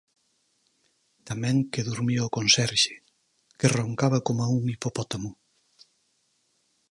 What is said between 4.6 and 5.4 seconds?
hipopótamo.